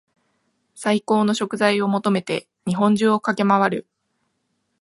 [0.73, 3.87] 最高の食材を求めて日本中を駆け回る